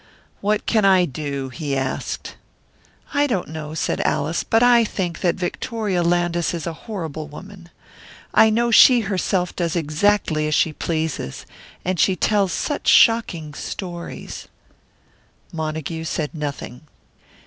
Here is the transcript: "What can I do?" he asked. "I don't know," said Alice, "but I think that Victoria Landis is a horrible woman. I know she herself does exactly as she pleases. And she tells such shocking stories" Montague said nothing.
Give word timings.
"What 0.39 0.65
can 0.65 0.83
I 0.83 1.05
do?" 1.05 1.49
he 1.49 1.77
asked. 1.77 2.35
"I 3.13 3.27
don't 3.27 3.49
know," 3.49 3.75
said 3.75 4.01
Alice, 4.01 4.43
"but 4.43 4.63
I 4.63 4.83
think 4.83 5.19
that 5.19 5.35
Victoria 5.35 6.01
Landis 6.01 6.55
is 6.55 6.65
a 6.65 6.73
horrible 6.89 7.27
woman. 7.27 7.69
I 8.33 8.49
know 8.49 8.71
she 8.71 9.01
herself 9.01 9.55
does 9.55 9.75
exactly 9.75 10.47
as 10.47 10.55
she 10.55 10.73
pleases. 10.73 11.45
And 11.85 11.99
she 11.99 12.15
tells 12.15 12.51
such 12.51 12.87
shocking 12.87 13.53
stories" 13.53 14.47
Montague 15.53 16.05
said 16.05 16.33
nothing. 16.33 16.81